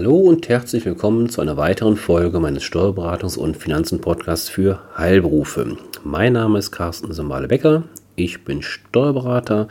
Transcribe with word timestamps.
Hallo 0.00 0.16
und 0.16 0.48
herzlich 0.48 0.84
willkommen 0.84 1.28
zu 1.28 1.40
einer 1.40 1.56
weiteren 1.56 1.96
Folge 1.96 2.38
meines 2.38 2.62
Steuerberatungs- 2.62 3.36
und 3.36 3.56
Finanzen-Podcasts 3.56 4.48
für 4.48 4.80
Heilberufe. 4.96 5.76
Mein 6.04 6.34
Name 6.34 6.60
ist 6.60 6.70
Carsten 6.70 7.12
Sambale-Becker. 7.12 7.82
Ich 8.14 8.44
bin 8.44 8.62
Steuerberater 8.62 9.66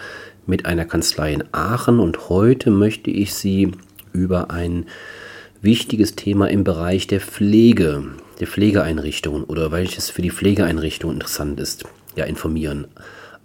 mit 0.45 0.65
einer 0.65 0.83
Kanzlei 0.83 1.31
in 1.31 1.45
Aachen 1.53 2.01
und 2.01 2.27
heute 2.27 2.71
möchte 2.71 3.09
ich 3.09 3.35
Sie 3.35 3.71
über 4.11 4.51
ein 4.51 4.87
wichtiges 5.61 6.17
Thema 6.17 6.49
im 6.49 6.65
Bereich 6.65 7.07
der 7.07 7.21
Pflege, 7.21 8.03
der 8.41 8.47
Pflegeeinrichtungen 8.47 9.45
oder 9.45 9.71
welches 9.71 10.09
für 10.09 10.23
die 10.23 10.31
Pflegeeinrichtung 10.31 11.13
interessant 11.13 11.57
ist, 11.57 11.85
ja, 12.17 12.25
informieren. 12.25 12.87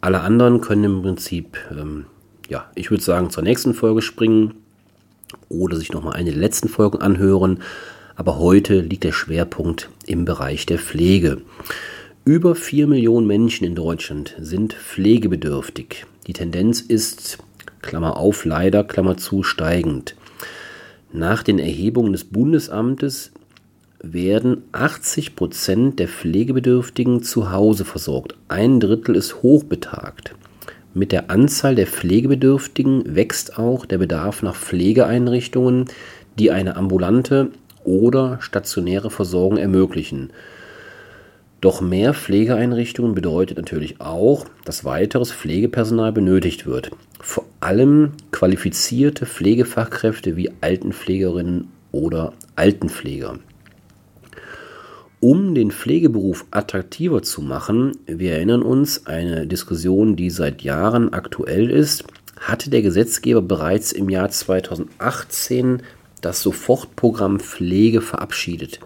Alle 0.00 0.22
anderen 0.22 0.60
können 0.60 0.82
im 0.82 1.02
Prinzip, 1.02 1.58
ähm, 1.70 2.06
ja, 2.48 2.68
ich 2.74 2.90
würde 2.90 3.04
sagen, 3.04 3.30
zur 3.30 3.44
nächsten 3.44 3.72
Folge 3.72 4.02
springen 4.02 4.54
oder 5.48 5.76
sich 5.76 5.92
nochmal 5.92 6.14
eine 6.14 6.30
der 6.30 6.40
letzten 6.40 6.68
Folgen 6.68 6.98
anhören. 6.98 7.60
Aber 8.16 8.38
heute 8.38 8.80
liegt 8.80 9.04
der 9.04 9.12
Schwerpunkt 9.12 9.88
im 10.06 10.24
Bereich 10.24 10.66
der 10.66 10.78
Pflege. 10.78 11.42
Über 12.24 12.54
4 12.54 12.86
Millionen 12.86 13.26
Menschen 13.26 13.64
in 13.64 13.74
Deutschland 13.74 14.36
sind 14.38 14.74
pflegebedürftig. 14.74 16.06
Die 16.26 16.32
Tendenz 16.32 16.80
ist, 16.80 17.38
Klammer 17.80 18.16
auf, 18.16 18.44
leider, 18.44 18.84
Klammer 18.84 19.16
zu, 19.16 19.42
steigend. 19.42 20.14
Nach 21.12 21.42
den 21.42 21.58
Erhebungen 21.58 22.12
des 22.12 22.24
Bundesamtes 22.24 23.32
werden 24.02 24.62
80 24.72 25.36
Prozent 25.36 25.98
der 25.98 26.08
Pflegebedürftigen 26.08 27.22
zu 27.22 27.50
Hause 27.52 27.84
versorgt. 27.84 28.34
Ein 28.48 28.80
Drittel 28.80 29.16
ist 29.16 29.42
hochbetagt. 29.42 30.34
Mit 30.94 31.12
der 31.12 31.30
Anzahl 31.30 31.74
der 31.74 31.86
Pflegebedürftigen 31.86 33.16
wächst 33.16 33.58
auch 33.58 33.86
der 33.86 33.98
Bedarf 33.98 34.42
nach 34.42 34.54
Pflegeeinrichtungen, 34.54 35.86
die 36.38 36.50
eine 36.50 36.76
ambulante 36.76 37.50
oder 37.82 38.38
stationäre 38.40 39.10
Versorgung 39.10 39.56
ermöglichen. 39.56 40.30
Doch 41.62 41.80
mehr 41.80 42.12
Pflegeeinrichtungen 42.12 43.14
bedeutet 43.14 43.56
natürlich 43.56 44.00
auch, 44.00 44.46
dass 44.64 44.84
weiteres 44.84 45.32
Pflegepersonal 45.32 46.12
benötigt 46.12 46.66
wird. 46.66 46.90
Vor 47.20 47.44
allem 47.60 48.12
qualifizierte 48.30 49.26
Pflegefachkräfte 49.26 50.36
wie 50.36 50.50
Altenpflegerinnen 50.60 51.68
oder 51.92 52.32
Altenpfleger. 52.56 53.38
Um 55.24 55.54
den 55.54 55.70
Pflegeberuf 55.70 56.46
attraktiver 56.50 57.22
zu 57.22 57.42
machen, 57.42 57.92
wir 58.06 58.32
erinnern 58.32 58.62
uns, 58.62 59.06
eine 59.06 59.46
Diskussion, 59.46 60.16
die 60.16 60.30
seit 60.30 60.62
Jahren 60.62 61.12
aktuell 61.12 61.70
ist, 61.70 62.02
hatte 62.40 62.70
der 62.70 62.82
Gesetzgeber 62.82 63.40
bereits 63.40 63.92
im 63.92 64.08
Jahr 64.08 64.30
2018 64.30 65.84
das 66.22 66.42
Sofortprogramm 66.42 67.38
Pflege 67.38 68.00
verabschiedet. 68.00 68.80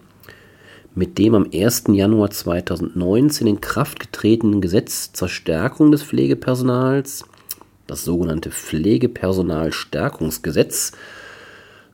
Mit 0.94 1.16
dem 1.16 1.34
am 1.34 1.48
1. 1.54 1.84
Januar 1.92 2.30
2019 2.30 3.46
in 3.46 3.62
Kraft 3.62 3.98
getretenen 3.98 4.60
Gesetz 4.60 5.14
zur 5.14 5.30
Stärkung 5.30 5.90
des 5.90 6.02
Pflegepersonals, 6.02 7.24
das 7.86 8.04
sogenannte 8.04 8.50
Pflegepersonalstärkungsgesetz, 8.50 10.92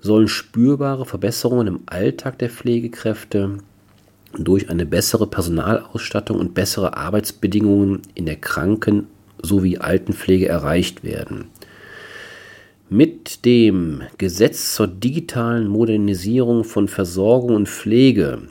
sollen 0.00 0.26
spürbare 0.26 1.06
Verbesserungen 1.06 1.68
im 1.68 1.82
Alltag 1.86 2.40
der 2.40 2.50
Pflegekräfte 2.50 3.58
durch 4.38 4.70
eine 4.70 4.86
bessere 4.86 5.26
Personalausstattung 5.26 6.38
und 6.38 6.54
bessere 6.54 6.96
Arbeitsbedingungen 6.96 8.02
in 8.14 8.26
der 8.26 8.36
Kranken- 8.36 9.06
sowie 9.42 9.78
Altenpflege 9.78 10.48
erreicht 10.48 11.04
werden. 11.04 11.46
Mit 12.88 13.44
dem 13.44 14.02
Gesetz 14.18 14.74
zur 14.74 14.86
digitalen 14.86 15.66
Modernisierung 15.66 16.64
von 16.64 16.88
Versorgung 16.88 17.56
und 17.56 17.68
Pflege 17.68 18.42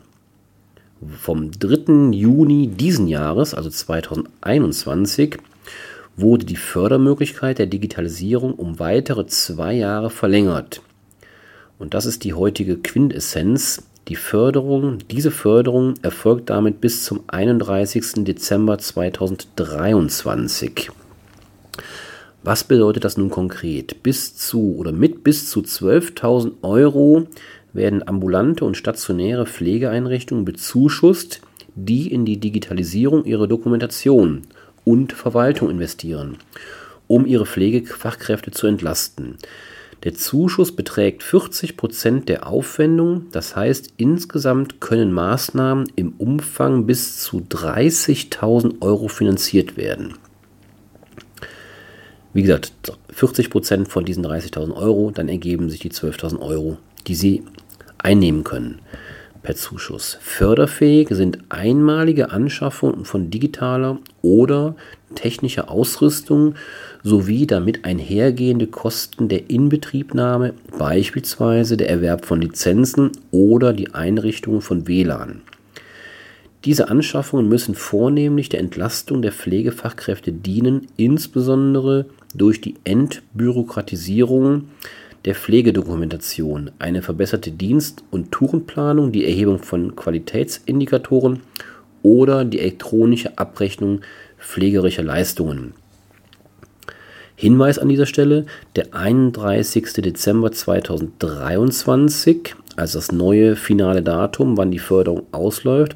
vom 1.18 1.52
3. 1.52 2.12
Juni 2.12 2.68
diesen 2.68 3.08
Jahres, 3.08 3.54
also 3.54 3.70
2021, 3.70 5.38
wurde 6.18 6.46
die 6.46 6.56
Fördermöglichkeit 6.56 7.60
der 7.60 7.68
Digitalisierung 7.68 8.54
um 8.54 8.80
weitere 8.80 9.26
zwei 9.28 9.74
Jahre 9.74 10.10
verlängert. 10.10 10.82
Und 11.80 11.94
das 11.94 12.06
ist 12.06 12.24
die 12.24 12.34
heutige 12.34 12.78
Quintessenz 12.78 13.88
die 14.08 14.16
Förderung, 14.16 14.98
diese 15.10 15.32
Förderung 15.32 15.96
erfolgt 16.02 16.50
damit 16.50 16.82
bis 16.82 17.06
zum 17.06 17.22
31. 17.28 18.26
Dezember 18.26 18.80
2023. 18.80 20.90
Was 22.44 22.64
bedeutet 22.64 23.06
das 23.06 23.18
nun 23.18 23.30
konkret? 23.30 24.02
Bis 24.02 24.36
zu 24.36 24.76
oder 24.76 24.92
mit 24.92 25.24
bis 25.24 25.48
zu 25.50 25.62
12.000 25.62 26.54
Euro 26.64 27.28
werden 27.74 28.08
ambulante 28.08 28.66
und 28.66 28.76
stationäre 28.76 29.46
Pflegeeinrichtungen 29.46 30.46
bezuschusst, 30.46 31.42
die 31.76 32.12
in 32.12 32.26
die 32.26 32.38
Digitalisierung 32.38 33.26
ihrer 33.26 33.48
Dokumentation 33.48 34.42
und 34.84 35.14
Verwaltung 35.14 35.70
investieren, 35.70 36.38
um 37.08 37.28
ihre 37.28 37.46
Pflegefachkräfte 37.46 38.50
zu 38.50 38.66
entlasten. 38.66 39.38
Der 40.04 40.16
Zuschuss 40.16 40.76
beträgt 40.76 41.22
40 41.22 41.78
Prozent 41.78 42.28
der 42.28 42.48
Aufwendung, 42.48 43.28
das 43.32 43.56
heißt 43.56 43.94
insgesamt 43.98 44.82
können 44.82 45.12
Maßnahmen 45.12 45.92
im 45.96 46.14
Umfang 46.18 46.88
bis 46.88 47.22
zu 47.22 47.38
30.000 47.38 48.82
Euro 48.82 49.08
finanziert 49.08 49.78
werden. 49.78 50.16
Wie 52.34 52.42
gesagt, 52.42 52.74
40 53.10 53.50
Prozent 53.50 53.88
von 53.90 54.06
diesen 54.06 54.26
30.000 54.26 54.74
Euro, 54.74 55.12
dann 55.12 55.30
ergeben 55.30 55.70
sich 55.70 55.82
die 55.82 55.92
12.000 55.92 56.40
Euro, 56.40 56.78
die 57.06 57.16
Sie 57.16 57.44
einnehmen 58.00 58.44
können 58.44 58.80
per 59.44 59.56
Zuschuss. 59.56 60.18
Förderfähig 60.22 61.10
sind 61.12 61.40
einmalige 61.50 62.32
Anschaffungen 62.32 63.06
von 63.06 63.30
digitaler 63.30 63.98
oder 64.22 64.76
technischer 65.16 65.70
Ausrüstung 65.70 66.56
sowie 67.04 67.48
damit 67.48 67.86
einhergehende 67.86 68.68
Kosten 68.68 69.28
der 69.28 69.50
Inbetriebnahme, 69.50 70.54
beispielsweise 70.78 71.78
der 71.78 71.90
Erwerb 71.90 72.26
von 72.26 72.42
Lizenzen 72.42 73.12
oder 73.32 73.74
die 73.74 73.94
Einrichtung 73.94 74.62
von 74.62 74.88
WLAN. 74.88 75.42
Diese 76.64 76.90
Anschaffungen 76.90 77.50
müssen 77.50 77.74
vornehmlich 77.74 78.50
der 78.50 78.60
Entlastung 78.60 79.24
der 79.24 79.32
Pflegefachkräfte 79.32 80.32
dienen, 80.32 80.88
insbesondere 80.96 82.06
durch 82.36 82.62
die 82.62 82.76
Entbürokratisierung 82.84 84.66
der 85.26 85.36
Pflegedokumentation, 85.36 86.72
eine 86.80 87.02
verbesserte 87.02 87.52
Dienst- 87.52 88.04
und 88.10 88.32
Tourenplanung, 88.32 89.12
die 89.12 89.26
Erhebung 89.26 89.60
von 89.60 89.96
Qualitätsindikatoren 89.96 91.42
oder 92.04 92.46
die 92.46 92.60
elektronische 92.60 93.38
Abrechnung 93.38 94.02
pflegerischer 94.40 95.04
Leistungen. 95.04 95.74
Hinweis 97.36 97.80
an 97.80 97.90
dieser 97.90 98.06
Stelle, 98.06 98.46
der 98.76 98.94
31. 98.94 99.94
Dezember 99.94 100.52
2023, 100.52 102.56
also 102.76 103.00
das 103.00 103.12
neue 103.12 103.56
finale 103.56 104.04
Datum, 104.04 104.58
wann 104.58 104.72
die 104.72 104.80
Förderung 104.80 105.24
ausläuft, 105.32 105.96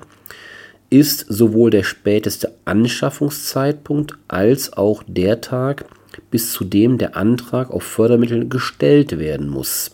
ist 0.89 1.25
sowohl 1.29 1.71
der 1.71 1.83
späteste 1.83 2.53
Anschaffungszeitpunkt 2.65 4.17
als 4.27 4.73
auch 4.73 5.03
der 5.07 5.41
Tag, 5.41 5.85
bis 6.31 6.51
zu 6.51 6.63
dem 6.63 6.97
der 6.97 7.15
Antrag 7.15 7.71
auf 7.71 7.83
Fördermittel 7.83 8.47
gestellt 8.47 9.17
werden 9.19 9.49
muss. 9.49 9.91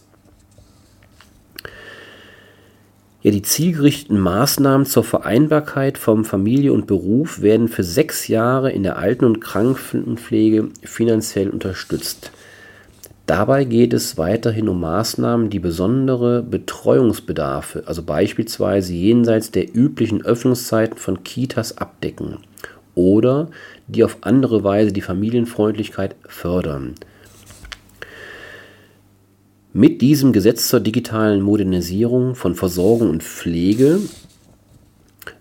Ja, 3.23 3.29
die 3.29 3.43
zielgerichteten 3.43 4.19
Maßnahmen 4.19 4.87
zur 4.87 5.03
Vereinbarkeit 5.03 5.99
von 5.99 6.25
Familie 6.25 6.73
und 6.73 6.87
Beruf 6.87 7.41
werden 7.41 7.67
für 7.67 7.83
sechs 7.83 8.27
Jahre 8.27 8.71
in 8.71 8.81
der 8.81 8.97
Alten- 8.97 9.25
und 9.25 9.41
Krankenpflege 9.41 10.69
finanziell 10.83 11.49
unterstützt. 11.49 12.31
Dabei 13.27 13.63
geht 13.63 13.93
es 13.93 14.17
weiterhin 14.17 14.67
um 14.67 14.81
Maßnahmen, 14.81 15.51
die 15.51 15.59
besondere 15.59 16.41
Betreuungsbedarfe, 16.41 17.83
also 17.85 18.01
beispielsweise 18.01 18.93
jenseits 18.93 19.51
der 19.51 19.73
üblichen 19.73 20.25
Öffnungszeiten 20.25 20.97
von 20.97 21.23
Kitas 21.23 21.77
abdecken 21.77 22.37
oder 22.95 23.49
die 23.87 24.03
auf 24.03 24.17
andere 24.21 24.63
Weise 24.63 24.91
die 24.91 25.01
Familienfreundlichkeit 25.01 26.15
fördern. 26.27 26.95
Mit 29.73 30.01
diesem 30.01 30.33
Gesetz 30.33 30.67
zur 30.67 30.81
digitalen 30.81 31.41
Modernisierung 31.41 32.35
von 32.35 32.55
Versorgung 32.55 33.09
und 33.09 33.23
Pflege 33.23 33.99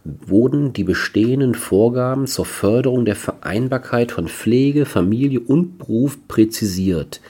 wurden 0.04 0.72
die 0.72 0.84
bestehenden 0.84 1.54
Vorgaben 1.54 2.26
zur 2.26 2.44
Förderung 2.44 3.04
der 3.04 3.16
Vereinbarkeit 3.16 4.12
von 4.12 4.28
Pflege, 4.28 4.86
Familie 4.86 5.40
und 5.40 5.78
Beruf 5.78 6.18
präzisiert. 6.28 7.20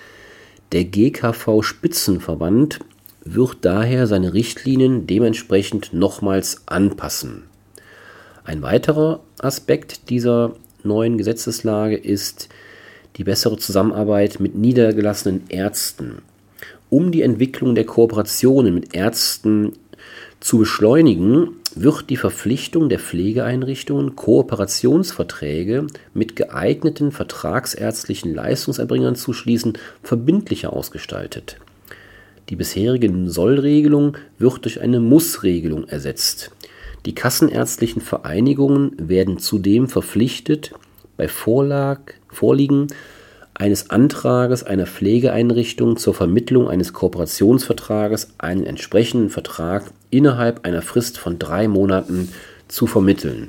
Der 0.73 0.85
GKV 0.85 1.63
Spitzenverband 1.63 2.81
wird 3.25 3.59
daher 3.63 4.07
seine 4.07 4.35
Richtlinien 4.35 5.07
dementsprechend 5.07 5.93
nochmals 5.93 6.63
anpassen. 6.67 7.45
Ein 8.51 8.63
weiterer 8.63 9.21
Aspekt 9.39 10.11
dieser 10.11 10.57
neuen 10.83 11.19
Gesetzeslage 11.19 11.97
ist 11.97 12.49
die 13.15 13.23
bessere 13.23 13.59
Zusammenarbeit 13.59 14.41
mit 14.41 14.57
niedergelassenen 14.57 15.45
Ärzten. 15.51 16.23
Um 16.89 17.13
die 17.13 17.23
Entwicklung 17.23 17.77
der 17.77 17.87
Kooperationen 17.87 18.75
mit 18.75 18.93
Ärzten 18.93 19.75
zu 20.41 20.59
beschleunigen, 20.59 21.61
wird 21.77 22.11
die 22.11 22.17
Verpflichtung 22.17 22.89
der 22.89 22.99
Pflegeeinrichtungen, 22.99 24.17
Kooperationsverträge 24.17 25.87
mit 26.13 26.35
geeigneten 26.35 27.13
vertragsärztlichen 27.13 28.35
Leistungserbringern 28.35 29.15
zu 29.15 29.33
schließen, 29.33 29.75
verbindlicher 30.03 30.73
ausgestaltet. 30.73 31.59
Die 32.49 32.57
bisherige 32.57 33.13
Sollregelung 33.31 34.17
wird 34.41 34.65
durch 34.65 34.81
eine 34.81 34.99
Mussregelung 34.99 35.87
ersetzt. 35.87 36.51
Die 37.07 37.15
kassenärztlichen 37.15 38.03
Vereinigungen 38.03 38.93
werden 38.99 39.39
zudem 39.39 39.89
verpflichtet, 39.89 40.73
bei 41.17 41.29
Vorlag, 41.29 42.01
Vorliegen 42.29 42.89
eines 43.55 43.91
Antrages 43.91 44.63
einer 44.63 44.87
Pflegeeinrichtung 44.87 45.97
zur 45.97 46.15
Vermittlung 46.15 46.69
eines 46.69 46.93
Kooperationsvertrages 46.93 48.35
einen 48.39 48.65
entsprechenden 48.65 49.29
Vertrag 49.29 49.93
innerhalb 50.11 50.65
einer 50.65 50.83
Frist 50.83 51.19
von 51.19 51.39
drei 51.39 51.69
Monaten 51.69 52.31
zu 52.69 52.87
vermitteln. 52.87 53.49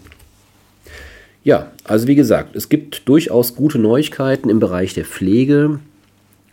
Ja, 1.44 1.71
also 1.86 2.07
wie 2.07 2.15
gesagt, 2.15 2.56
es 2.56 2.69
gibt 2.69 3.07
durchaus 3.07 3.56
gute 3.56 3.80
Neuigkeiten 3.80 4.50
im 4.50 4.59
Bereich 4.59 4.94
der 4.94 5.06
Pflege. 5.06 5.80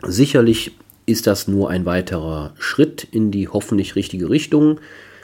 Sicherlich 0.01 0.71
ist 1.05 1.27
das 1.27 1.47
nur 1.47 1.69
ein 1.69 1.85
weiterer 1.85 2.53
Schritt 2.59 3.07
in 3.11 3.29
die 3.31 3.47
hoffentlich 3.47 3.95
richtige 3.95 4.29
Richtung. 4.29 4.79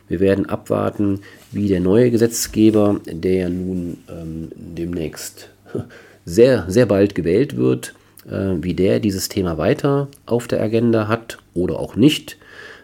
Wir 0.07 0.19
werden 0.19 0.47
abwarten, 0.47 1.21
wie 1.51 1.67
der 1.67 1.79
neue 1.79 2.11
Gesetzgeber, 2.11 2.99
der 3.05 3.49
nun 3.49 3.97
ähm, 4.09 4.49
demnächst 4.55 5.49
sehr, 6.25 6.65
sehr 6.67 6.85
bald 6.85 7.15
gewählt 7.15 7.57
wird, 7.57 7.95
äh, 8.29 8.55
wie 8.61 8.73
der 8.73 8.99
dieses 8.99 9.29
Thema 9.29 9.57
weiter 9.57 10.07
auf 10.25 10.47
der 10.47 10.61
Agenda 10.61 11.07
hat 11.07 11.37
oder 11.53 11.79
auch 11.79 11.95
nicht, 11.95 12.37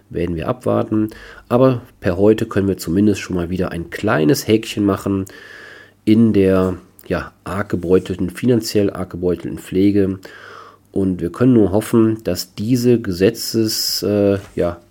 werden 0.09 0.35
wir 0.35 0.47
abwarten. 0.47 1.09
Aber 1.47 1.81
per 1.99 2.17
heute 2.17 2.45
können 2.45 2.67
wir 2.67 2.77
zumindest 2.77 3.21
schon 3.21 3.35
mal 3.35 3.49
wieder 3.49 3.71
ein 3.71 3.89
kleines 3.89 4.47
Häkchen 4.47 4.83
machen 4.83 5.25
in 6.05 6.33
der 6.33 6.77
ja, 7.07 7.33
arg 7.43 7.69
gebeutelten, 7.69 8.29
finanziell 8.29 8.89
arg 8.89 9.11
gebeutelten 9.11 9.59
Pflege. 9.59 10.19
Und 10.91 11.21
wir 11.21 11.31
können 11.31 11.53
nur 11.53 11.71
hoffen, 11.71 12.23
dass 12.23 12.53
diese 12.55 12.99
Gesetzesvorhaben 12.99 14.41
äh, 14.55 14.59
ja, 14.59 14.81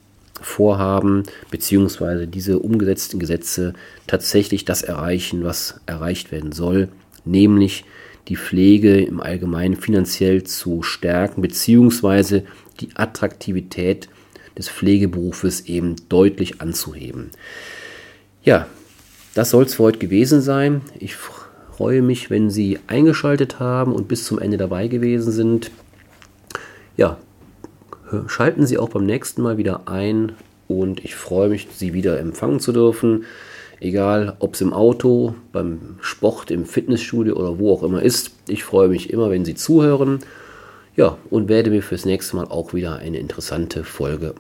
Vorhaben 0.41 1.25
beziehungsweise 1.51 2.27
diese 2.27 2.59
umgesetzten 2.59 3.19
Gesetze 3.19 3.75
tatsächlich 4.07 4.65
das 4.65 4.83
erreichen, 4.83 5.45
was 5.45 5.81
erreicht 5.87 6.33
werden 6.33 6.53
soll, 6.53 6.89
nämlich 7.25 7.85
die 8.29 8.37
Pflege 8.37 9.01
im 9.01 9.21
Allgemeinen 9.21 9.77
finanziell 9.77 10.45
zu 10.45 10.83
stärken, 10.83 11.43
beziehungsweise 11.43 12.45
die 12.81 12.91
Attraktivität 12.95 14.09
des 14.57 14.69
Pflegeberufes 14.69 15.63
eben 15.63 15.97
deutlich 16.09 16.61
anzuheben. 16.61 17.31
Ja, 18.43 18.67
das 19.35 19.51
soll 19.51 19.65
es 19.65 19.75
für 19.75 19.85
heute 19.85 19.99
gewesen 19.99 20.41
sein. 20.41 20.83
Ich 20.99 21.15
freue 21.15 22.03
mich, 22.03 22.31
wenn 22.31 22.51
Sie 22.51 22.79
eingeschaltet 22.87 23.59
haben 23.59 23.93
und 23.93 24.09
bis 24.09 24.25
zum 24.25 24.39
Ende 24.39 24.57
dabei 24.57 24.89
gewesen 24.89 25.33
sind. 25.33 25.71
Ja, 26.97 27.19
schalten 28.27 28.67
Sie 28.67 28.79
auch 28.79 28.91
beim 28.91 29.07
nächsten 29.07 29.43
Mal 29.43 29.57
wieder 29.57 29.89
ein 29.89 30.33
und 30.69 31.05
ich 31.05 31.15
freue 31.15 31.49
mich, 31.49 31.69
Sie 31.75 31.93
wieder 31.95 32.19
empfangen 32.21 32.61
zu 32.61 32.73
dürfen. 32.73 33.25
Egal, 33.81 34.37
ob 34.41 34.55
es 34.55 34.61
im 34.61 34.73
Auto, 34.73 35.35
beim 35.53 35.97
Sport, 36.01 36.51
im 36.51 36.67
Fitnessstudio 36.67 37.35
oder 37.35 37.59
wo 37.59 37.73
auch 37.73 37.83
immer 37.83 38.03
ist. 38.03 38.33
Ich 38.47 38.63
freue 38.63 38.89
mich 38.89 39.11
immer, 39.11 39.31
wenn 39.31 39.45
Sie 39.45 39.55
zuhören. 39.55 40.21
Ja, 40.97 41.17
und 41.31 41.49
werde 41.49 41.71
mir 41.71 41.83
fürs 41.83 42.05
nächste 42.05 42.37
Mal 42.37 42.45
auch 42.45 42.75
wieder 42.75 42.97
eine 42.97 43.19
interessante 43.19 43.85
Folge 43.85 44.35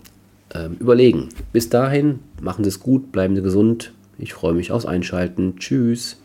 ähm, 0.54 0.76
überlegen. 0.78 1.30
Bis 1.52 1.70
dahin, 1.70 2.18
machen 2.40 2.64
Sie 2.64 2.68
es 2.68 2.80
gut, 2.80 3.12
bleiben 3.12 3.34
Sie 3.34 3.42
gesund. 3.42 3.92
Ich 4.18 4.34
freue 4.34 4.52
mich 4.52 4.72
aufs 4.72 4.84
Einschalten. 4.84 5.56
Tschüss. 5.58 6.18